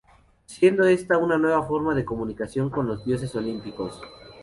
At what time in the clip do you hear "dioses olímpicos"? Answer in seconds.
3.05-4.01